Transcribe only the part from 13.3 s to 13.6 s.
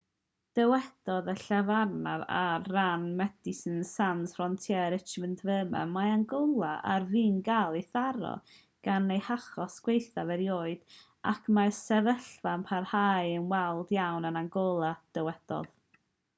yn